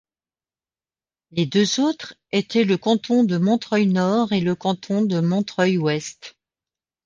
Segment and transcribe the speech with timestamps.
[1.29, 6.37] Les deux autres étaient le canton de Montreuil-Nord et le canton de Montreuil-Ouest.